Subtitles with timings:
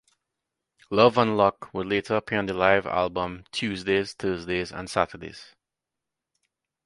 [0.89, 5.53] "Love and Luck" would later appear on the live album, "Tuesdays, Thursdays, and Saturdays".